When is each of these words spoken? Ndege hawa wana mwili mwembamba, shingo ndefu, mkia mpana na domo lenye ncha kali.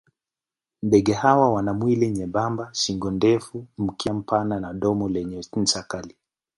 Ndege 0.83 1.13
hawa 1.13 1.49
wana 1.53 1.73
mwili 1.73 2.09
mwembamba, 2.11 2.69
shingo 2.73 3.11
ndefu, 3.11 3.65
mkia 3.77 4.13
mpana 4.13 4.59
na 4.59 4.73
domo 4.73 5.09
lenye 5.09 5.43
ncha 5.57 5.83
kali. 5.83 6.15